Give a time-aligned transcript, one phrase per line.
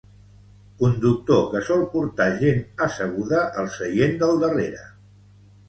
[0.79, 4.85] Conductor que sol portar gent asseguda al seient del darrere.